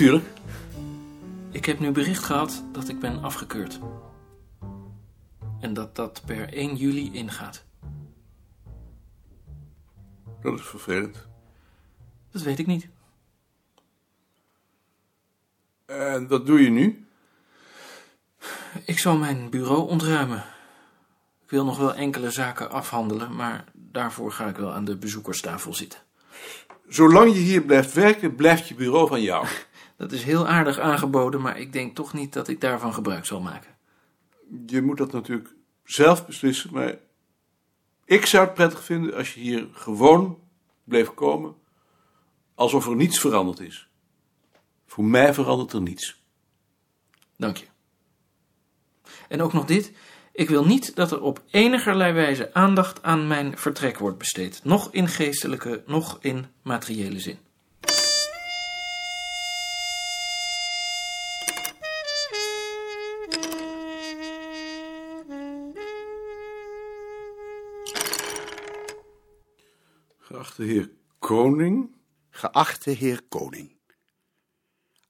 [0.00, 0.26] Tuurlijk.
[1.50, 3.78] Ik heb nu bericht gehad dat ik ben afgekeurd.
[5.60, 7.64] En dat dat per 1 juli ingaat.
[10.42, 11.26] Dat is vervelend.
[12.30, 12.88] Dat weet ik niet.
[15.86, 17.06] En wat doe je nu?
[18.84, 20.44] Ik zal mijn bureau ontruimen.
[21.42, 25.74] Ik wil nog wel enkele zaken afhandelen, maar daarvoor ga ik wel aan de bezoekerstafel
[25.74, 25.98] zitten.
[26.88, 29.46] Zolang je hier blijft werken, blijft je bureau van jou.
[30.00, 33.40] Dat is heel aardig aangeboden, maar ik denk toch niet dat ik daarvan gebruik zal
[33.40, 33.76] maken.
[34.66, 35.54] Je moet dat natuurlijk
[35.84, 36.98] zelf beslissen, maar
[38.04, 40.38] ik zou het prettig vinden als je hier gewoon
[40.84, 41.54] bleef komen,
[42.54, 43.88] alsof er niets veranderd is.
[44.86, 46.22] Voor mij verandert er niets.
[47.36, 47.66] Dank je.
[49.28, 49.92] En ook nog dit.
[50.32, 54.60] Ik wil niet dat er op enigerlei wijze aandacht aan mijn vertrek wordt besteed.
[54.64, 57.38] Nog in geestelijke, nog in materiële zin.
[70.40, 71.96] Geachte heer Koning,
[72.30, 73.76] Geachte heer Koning.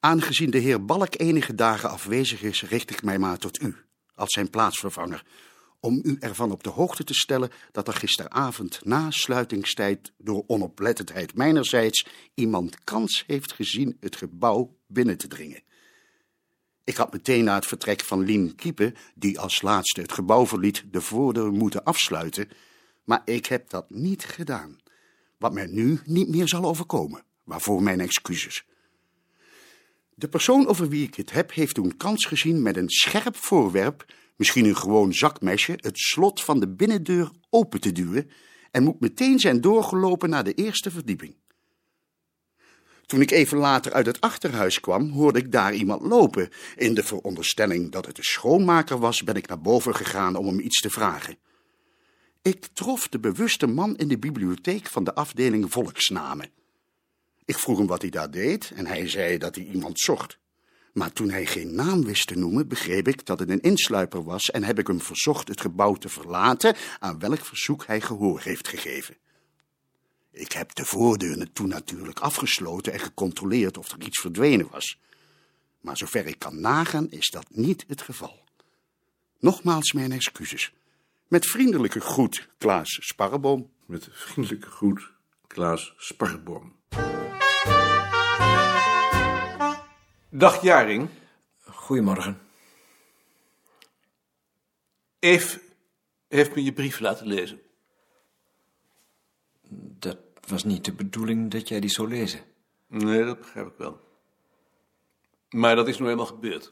[0.01, 3.77] Aangezien de heer Balk enige dagen afwezig is, richt ik mij maar tot u,
[4.15, 5.25] als zijn plaatsvervanger,
[5.81, 11.35] om u ervan op de hoogte te stellen dat er gisteravond na sluitingstijd door onoplettendheid
[11.35, 15.63] mijnerzijds iemand kans heeft gezien het gebouw binnen te dringen.
[16.85, 20.85] Ik had meteen na het vertrek van Lien Kiepe, die als laatste het gebouw verliet,
[20.91, 22.49] de voordeur moeten afsluiten,
[23.05, 24.80] maar ik heb dat niet gedaan,
[25.41, 28.65] wat mij nu niet meer zal overkomen, waarvoor mijn excuses.
[30.15, 34.05] De persoon over wie ik het heb, heeft toen kans gezien met een scherp voorwerp,
[34.37, 38.31] misschien een gewoon zakmesje, het slot van de binnendeur open te duwen
[38.71, 41.37] en moet meteen zijn doorgelopen naar de eerste verdieping.
[43.07, 46.49] Toen ik even later uit het achterhuis kwam, hoorde ik daar iemand lopen.
[46.77, 50.61] In de veronderstelling dat het de schoonmaker was, ben ik naar boven gegaan om hem
[50.61, 51.39] iets te vragen.
[52.43, 56.51] Ik trof de bewuste man in de bibliotheek van de afdeling volksnamen.
[57.45, 60.39] Ik vroeg hem wat hij daar deed en hij zei dat hij iemand zocht.
[60.93, 64.51] Maar toen hij geen naam wist te noemen, begreep ik dat het een insluiper was
[64.51, 68.69] en heb ik hem verzocht het gebouw te verlaten, aan welk verzoek hij gehoor heeft
[68.69, 69.17] gegeven.
[70.31, 74.99] Ik heb de voordeur toen natuurlijk afgesloten en gecontroleerd of er iets verdwenen was.
[75.81, 78.45] Maar zover ik kan nagaan is dat niet het geval.
[79.39, 80.73] Nogmaals mijn excuses.
[81.31, 83.71] Met vriendelijke groet, Klaas Sparreboom.
[83.87, 85.11] met vriendelijke groet,
[85.47, 86.77] Klaas Sparboom.
[90.29, 91.09] Dag Jaring,
[91.65, 92.41] Goedemorgen.
[95.19, 95.61] Eve
[96.29, 97.61] heeft me je brief laten lezen.
[99.99, 102.41] Dat was niet de bedoeling dat jij die zou lezen.
[102.87, 104.01] Nee, dat begrijp ik wel.
[105.49, 106.71] Maar dat is nu eenmaal gebeurd.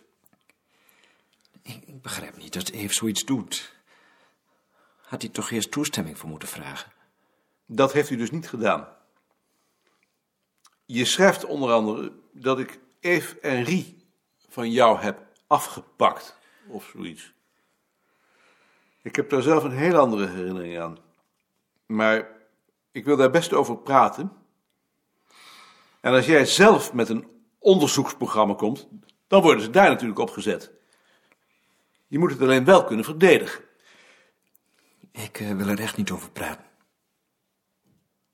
[1.62, 3.76] Ik, ik begrijp niet dat Eve zoiets doet.
[5.08, 6.92] Had hij toch eerst toestemming voor moeten vragen?
[7.66, 8.88] Dat heeft u dus niet gedaan.
[10.84, 14.06] Je schrijft onder andere dat ik Eve en Rie
[14.48, 17.32] van jou heb afgepakt, of zoiets.
[19.02, 20.98] Ik heb daar zelf een heel andere herinnering aan.
[21.86, 22.28] Maar
[22.90, 24.32] ik wil daar best over praten.
[26.00, 28.88] En als jij zelf met een onderzoeksprogramma komt,
[29.26, 30.70] dan worden ze daar natuurlijk op gezet.
[32.06, 33.66] Je moet het alleen wel kunnen verdedigen.
[35.12, 36.64] Ik eh, wil er echt niet over praten.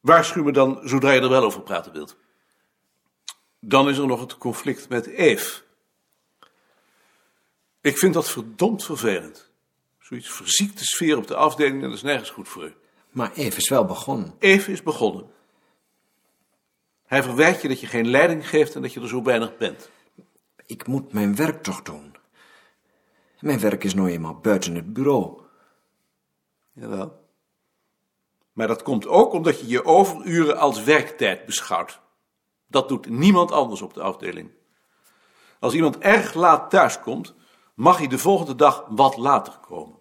[0.01, 2.17] Waarschuw me dan zodra je er wel over praten wilt.
[3.61, 5.63] Dan is er nog het conflict met Eve.
[7.81, 9.51] Ik vind dat verdomd vervelend.
[9.99, 12.75] Zoiets verziekte sfeer op de afdeling, dat is nergens goed voor u.
[13.11, 14.35] Maar Eve is wel begonnen.
[14.39, 15.31] Eve is begonnen.
[17.07, 19.91] Hij verwijt je dat je geen leiding geeft en dat je er zo weinig bent.
[20.67, 22.17] Ik moet mijn werk toch doen.
[23.41, 25.44] Mijn werk is nou eenmaal buiten het bureau.
[26.75, 27.23] Jawel.
[28.53, 32.01] Maar dat komt ook omdat je je overuren als werktijd beschouwt.
[32.67, 34.51] Dat doet niemand anders op de afdeling.
[35.61, 37.35] Als iemand erg laat thuiskomt,
[37.75, 39.97] mag hij de volgende dag wat later komen.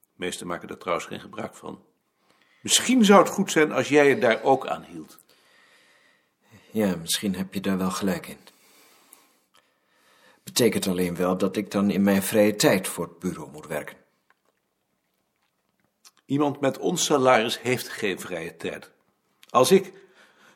[0.00, 1.82] De meesten maken daar trouwens geen gebruik van.
[2.60, 5.18] Misschien zou het goed zijn als jij je daar ook aan hield.
[6.70, 8.38] Ja, misschien heb je daar wel gelijk in.
[10.44, 14.03] Betekent alleen wel dat ik dan in mijn vrije tijd voor het bureau moet werken.
[16.24, 18.90] Iemand met ons salaris heeft geen vrije tijd.
[19.48, 19.92] Als ik,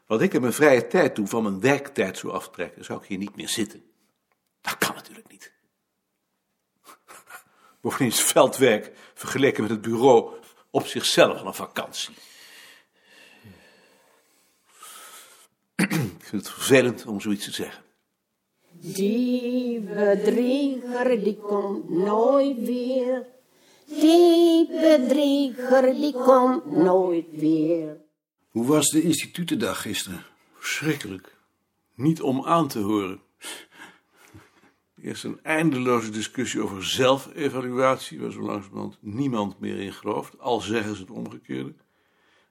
[0.07, 3.19] wat ik in mijn vrije tijd doe, van mijn werktijd zou aftrekken, zou ik hier
[3.19, 3.85] niet meer zitten.
[4.61, 5.53] Dat kan natuurlijk niet.
[7.81, 10.35] Bovendien is veldwerk vergeleken met het bureau
[10.71, 12.15] op zichzelf een vakantie.
[16.29, 17.83] vind het vervelend om zoiets te zeggen.
[18.71, 23.27] Die bedrieger die komt nooit weer.
[23.89, 27.97] Die bedrieger die komt nooit weer.
[28.51, 30.25] Hoe was de institutendag gisteren?
[30.55, 31.37] Verschrikkelijk.
[31.95, 33.21] Niet om aan te horen.
[35.03, 40.95] Eerst een eindeloze discussie over zelfevaluatie, waar zo langzamerhand niemand meer in gelooft, al zeggen
[40.95, 41.75] ze het omgekeerde.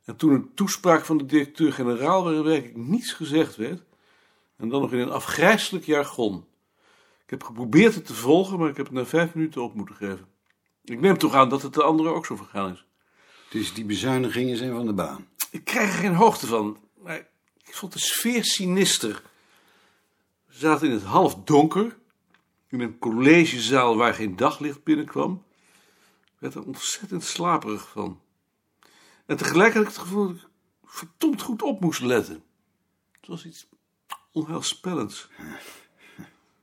[0.05, 3.83] En toen een toespraak van de directeur-generaal, waarin werkelijk niets gezegd werd,
[4.55, 6.45] en dan nog in een afgrijselijk jargon.
[7.23, 9.95] Ik heb geprobeerd het te volgen, maar ik heb het na vijf minuten op moeten
[9.95, 10.27] geven.
[10.89, 12.85] Ik neem toch aan dat het de anderen ook zo vergaan is.
[13.49, 15.27] Dus die bezuinigingen zijn van de baan.
[15.51, 17.17] Ik krijg er geen hoogte van, maar
[17.63, 19.23] ik vond de sfeer sinister.
[20.45, 21.97] We zaten in het halfdonker,
[22.67, 25.43] in een collegezaal waar geen daglicht binnenkwam.
[26.23, 28.21] Ik werd er ontzettend slaperig van.
[29.25, 30.47] En tegelijk had ik het gevoel dat ik
[30.83, 32.43] verdomd goed op moest letten.
[33.11, 33.67] Het was iets
[34.31, 35.29] onheilspellends.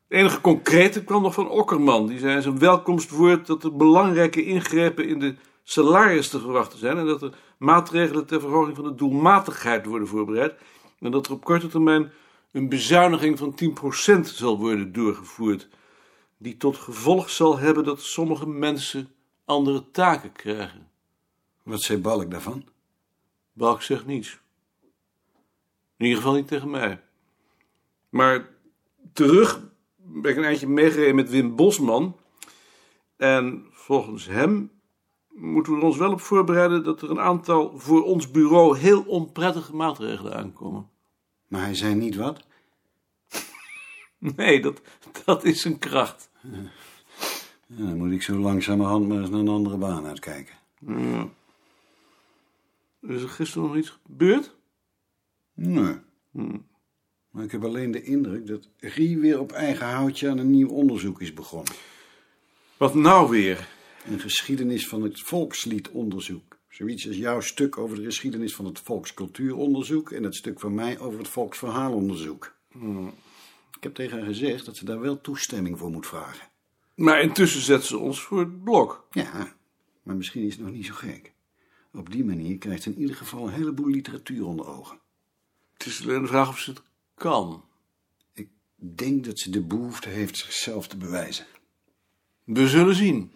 [0.08, 2.06] Het enige concrete kwam nog van Okkerman.
[2.06, 6.98] Die zei in zijn welkomstwoord dat er belangrijke ingrepen in de salaris te verwachten zijn.
[6.98, 10.54] En dat er maatregelen ter verhoging van de doelmatigheid worden voorbereid.
[10.98, 12.12] En dat er op korte termijn
[12.52, 13.54] een bezuiniging van
[14.18, 15.68] 10% zal worden doorgevoerd.
[16.36, 19.08] Die tot gevolg zal hebben dat sommige mensen
[19.44, 20.88] andere taken krijgen.
[21.62, 22.64] Wat zei Balk daarvan?
[23.52, 24.40] Balk zegt niets.
[25.96, 27.02] In ieder geval niet tegen mij.
[28.08, 28.48] Maar
[29.12, 29.60] terug
[30.04, 32.16] ben ik een eindje meegereden met Wim Bosman.
[33.16, 34.70] En volgens hem
[35.28, 39.02] moeten we er ons wel op voorbereiden dat er een aantal voor ons bureau heel
[39.02, 40.88] onprettige maatregelen aankomen.
[41.48, 42.46] Maar hij zei niet wat?
[44.36, 44.80] Nee, dat,
[45.24, 46.30] dat is een kracht.
[47.66, 50.54] Ja, dan moet ik zo langzamerhand maar eens naar een andere baan uitkijken.
[50.86, 51.28] Ja.
[53.00, 54.54] Is er gisteren nog iets gebeurd?
[55.54, 55.96] Nee.
[57.34, 60.68] Maar ik heb alleen de indruk dat Rie weer op eigen houtje aan een nieuw
[60.68, 61.74] onderzoek is begonnen.
[62.76, 63.68] Wat nou weer?
[64.06, 66.58] Een geschiedenis van het volksliedonderzoek.
[66.68, 70.98] Zoiets als jouw stuk over de geschiedenis van het volkscultuuronderzoek en het stuk van mij
[70.98, 72.54] over het volksverhaalonderzoek.
[73.76, 76.48] Ik heb tegen haar gezegd dat ze daar wel toestemming voor moet vragen.
[76.94, 79.06] Maar intussen zet ze ons voor het blok.
[79.10, 79.54] Ja,
[80.02, 81.32] maar misschien is het nog niet zo gek.
[81.92, 84.98] Op die manier krijgt ze in ieder geval een heleboel literatuur onder ogen.
[85.72, 86.82] Het is alleen de vraag of ze het
[87.14, 87.64] kan.
[88.32, 91.46] Ik denk dat ze de behoefte heeft zichzelf te bewijzen.
[92.44, 93.32] We zullen zien.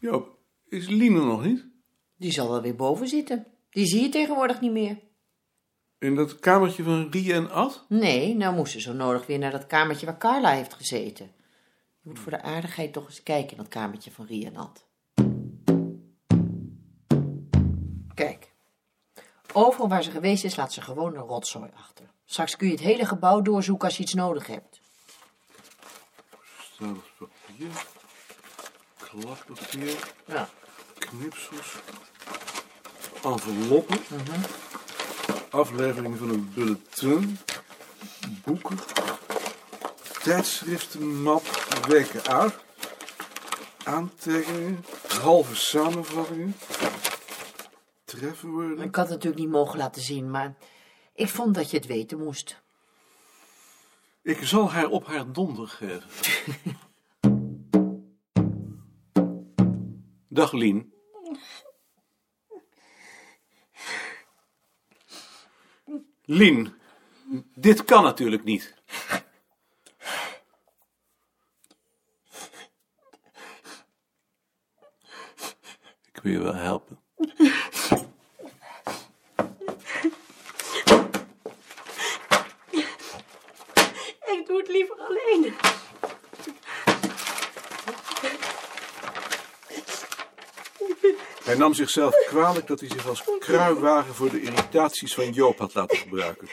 [0.00, 0.38] Joop,
[0.68, 1.66] is Line nog niet?
[2.16, 3.46] Die zal wel weer boven zitten.
[3.70, 4.98] Die zie je tegenwoordig niet meer.
[5.98, 7.84] In dat kamertje van Rie en Ad?
[7.88, 11.32] Nee, nou moest ze zo nodig weer naar dat kamertje waar Carla heeft gezeten.
[12.00, 14.87] Je moet voor de aardigheid toch eens kijken in dat kamertje van Rie en Ad.
[19.60, 22.04] Overal waar ze geweest is, laat ze gewoon een rotzooi achter.
[22.26, 24.80] Straks kun je het hele gebouw doorzoeken als je iets nodig hebt.
[26.72, 27.84] Stapels papier,
[28.98, 29.96] kladpapier,
[30.26, 30.48] Ja.
[30.98, 31.74] knipsels,
[33.24, 33.98] enveloppen,
[35.50, 37.38] afleveringen van een bulletin,
[38.44, 38.78] boeken,
[40.22, 41.42] tijdschriftenmap,
[41.88, 42.54] weken uit,
[43.84, 44.84] aantekeningen,
[45.22, 46.56] halve samenvattingen,
[48.08, 48.84] trefwoorden.
[48.84, 50.56] Ik had het natuurlijk niet mogen laten zien, maar
[51.14, 52.62] ik vond dat je het weten moest.
[54.22, 56.10] Ik zal haar op haar donder geven.
[60.28, 60.92] Dag Lien.
[66.24, 66.74] Lien,
[67.54, 68.74] dit kan natuurlijk niet.
[76.12, 76.98] Ik wil je wel helpen.
[84.26, 85.54] Ik doe het liever alleen.
[91.48, 95.74] Hij nam zichzelf kwalijk dat hij zich als kruiwagen voor de irritaties van Joop had
[95.74, 96.48] laten gebruiken.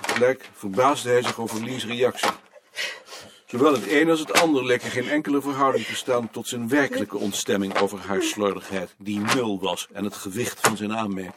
[0.00, 2.30] Tegelijk verbaasde hij zich over Liens reactie.
[3.46, 6.68] Zowel het een als het ander leek er geen enkele verhouding te staan tot zijn
[6.68, 11.34] werkelijke ontstemming over haar slordigheid, die nul was, en het gewicht van zijn aanmerking.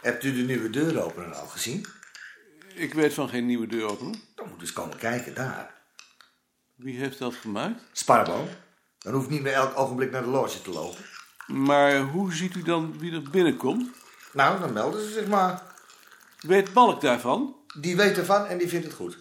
[0.00, 1.95] Hebt u de nieuwe deuropener al gezien?
[2.76, 4.14] Ik weet van geen nieuwe deuropener.
[4.34, 5.74] Dan moet eens komen kijken daar.
[6.74, 7.80] Wie heeft dat gemaakt?
[7.92, 8.48] Sparbo.
[8.98, 11.04] Dan hoeft niet meer elk ogenblik naar de loge te lopen.
[11.46, 13.90] Maar hoe ziet u dan wie er binnenkomt?
[14.32, 15.62] Nou, dan melden ze zich maar.
[16.40, 17.56] Weet Balk daarvan?
[17.80, 19.18] Die weet ervan en die vindt het goed.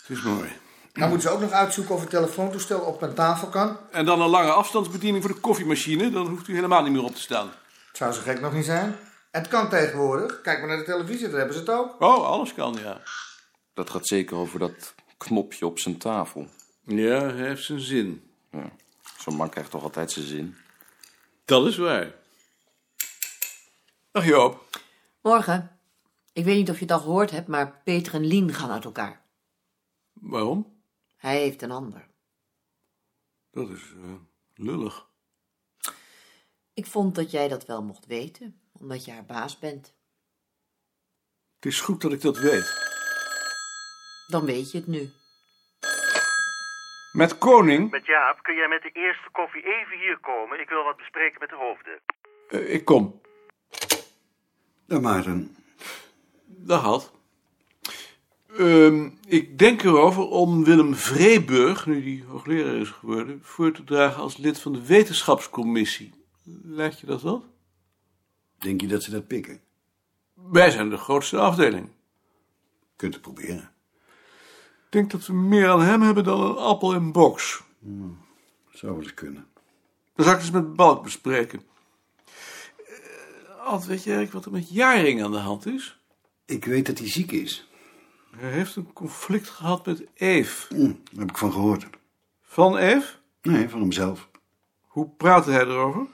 [0.00, 0.52] Het is mooi.
[0.92, 3.78] Dan moeten ze ook nog uitzoeken of het telefoontoestel op mijn tafel kan.
[3.90, 6.10] En dan een lange afstandsbediening voor de koffiemachine.
[6.10, 7.46] Dan hoeft u helemaal niet meer op te staan.
[7.88, 8.96] Het zou zo gek nog niet zijn.
[9.34, 10.40] Het kan tegenwoordig.
[10.40, 12.00] Kijk maar naar de televisie, daar hebben ze het ook.
[12.00, 13.00] Oh, alles kan, ja.
[13.72, 16.48] Dat gaat zeker over dat knopje op zijn tafel.
[16.82, 18.30] Ja, hij heeft zijn zin.
[18.50, 18.70] Ja.
[19.18, 20.56] Zo'n man krijgt toch altijd zijn zin.
[21.44, 22.14] Dat is waar.
[24.10, 24.80] Dag Joop.
[25.22, 25.78] Morgen.
[26.32, 28.84] Ik weet niet of je het al gehoord hebt, maar Peter en Lien gaan uit
[28.84, 29.22] elkaar.
[30.12, 30.80] Waarom?
[31.16, 32.06] Hij heeft een ander.
[33.50, 34.14] Dat is eh,
[34.54, 35.06] lullig.
[36.74, 39.94] Ik vond dat jij dat wel mocht weten, omdat je haar baas bent.
[41.54, 42.82] Het is goed dat ik dat weet.
[44.26, 45.10] Dan weet je het nu.
[47.12, 47.90] Met Koning?
[47.90, 50.60] Met Jaap, kun jij met de eerste koffie even hier komen?
[50.60, 52.00] Ik wil wat bespreken met de hoofden.
[52.48, 53.20] Eh, ik kom.
[54.86, 55.56] Dag Maarten.
[56.46, 57.12] Dag Had.
[58.58, 64.22] Ehm, ik denk erover om Willem Vreeburg, nu die hoogleraar is geworden, voor te dragen
[64.22, 66.12] als lid van de wetenschapscommissie.
[66.62, 67.53] Lijkt je dat wat?
[68.64, 69.60] Denk je dat ze dat pikken?
[70.34, 71.90] Wij zijn de grootste afdeling.
[72.96, 73.72] Kunt het proberen.
[74.84, 77.62] Ik denk dat we meer aan hem hebben dan een appel in box.
[78.70, 79.46] Zou wel eens kunnen.
[80.14, 81.62] Dat zal ik eens met Balk bespreken.
[82.78, 86.00] Uh, Ad, weet je eigenlijk wat er met Jaring aan de hand is?
[86.44, 87.68] Ik weet dat hij ziek is.
[88.36, 90.74] Hij heeft een conflict gehad met Eve.
[90.74, 91.86] Hm, daar heb ik van gehoord.
[92.42, 93.12] Van Eve?
[93.42, 94.28] Nee, van hemzelf.
[94.82, 96.06] Hoe praatte hij erover?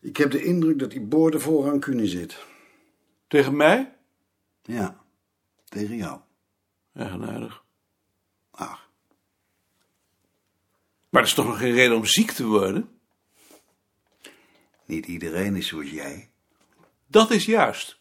[0.00, 2.44] Ik heb de indruk dat hij boordevol rancune zit.
[3.26, 3.96] Tegen mij?
[4.62, 5.04] Ja,
[5.64, 6.20] tegen jou.
[6.92, 7.64] Eigenaardig.
[8.50, 8.90] Ach,
[11.08, 12.98] Maar dat is toch nog geen reden om ziek te worden?
[14.86, 16.30] niet iedereen is zoals jij.
[17.06, 17.98] Dat is juist.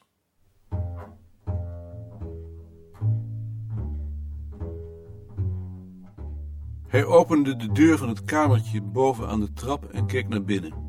[6.87, 10.88] Hij opende de deur van het kamertje boven aan de trap en keek naar binnen.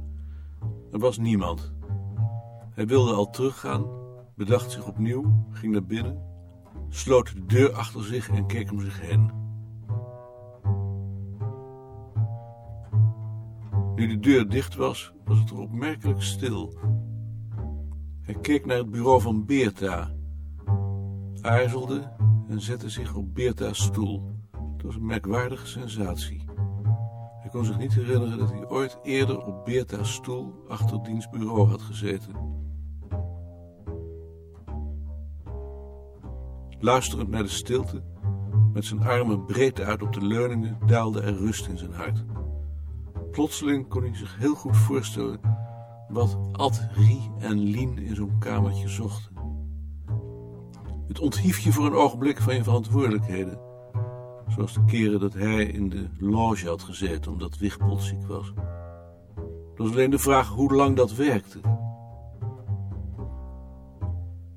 [0.92, 1.73] Er was niemand.
[2.75, 3.85] Hij wilde al teruggaan,
[4.37, 6.23] bedacht zich opnieuw, ging naar binnen,
[6.88, 9.30] sloot de deur achter zich en keek om zich heen.
[13.94, 16.78] Nu de deur dicht was, was het er opmerkelijk stil.
[18.20, 20.11] Hij keek naar het bureau van Beerta,
[21.40, 22.12] aarzelde
[22.49, 24.38] en zette zich op Beerta's stoel.
[24.76, 26.50] Het was een merkwaardige sensatie.
[27.50, 31.69] Hij kon zich niet herinneren dat hij ooit eerder op Beerta's stoel achter diens bureau
[31.69, 32.35] had gezeten.
[36.78, 38.02] Luisterend naar de stilte,
[38.73, 42.25] met zijn armen breed uit op de leuningen, daalde er rust in zijn hart.
[43.30, 45.40] Plotseling kon hij zich heel goed voorstellen
[46.09, 49.33] wat Ad, Rie en Lien in zo'n kamertje zochten.
[51.07, 53.70] Het onthief je voor een ogenblik van je verantwoordelijkheden.
[54.54, 58.52] Zoals de keren dat hij in de loge had gezeten omdat Wigbold ziek was.
[59.71, 61.61] Het was alleen de vraag hoe lang dat werkte.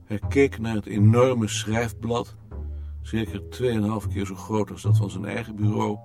[0.06, 2.36] Hij keek naar het enorme schrijfblad,
[3.02, 3.42] zeker
[4.02, 5.98] 2,5 keer zo groot als dat van zijn eigen bureau,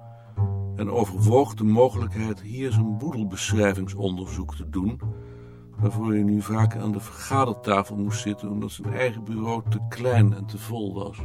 [0.76, 5.00] en overwoog de mogelijkheid hier zijn boedelbeschrijvingsonderzoek te doen,
[5.78, 10.32] waarvoor hij nu vaak aan de vergadertafel moest zitten omdat zijn eigen bureau te klein
[10.32, 11.18] en te vol was.